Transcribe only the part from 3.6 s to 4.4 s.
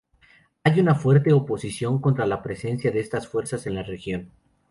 en la región.